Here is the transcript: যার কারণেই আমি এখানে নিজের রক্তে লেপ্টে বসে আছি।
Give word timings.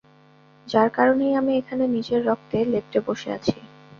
যার 0.67 0.89
কারণেই 0.89 1.33
আমি 1.35 1.51
এখানে 1.57 1.83
নিজের 1.95 2.21
রক্তে 2.25 2.57
লেপ্টে 2.71 2.99
বসে 3.07 3.29
আছি। 3.37 3.55